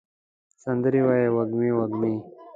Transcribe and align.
سندرې 0.63 1.01
ووایې 1.03 1.29
وږمې، 1.35 1.69
وږمې 1.77 2.13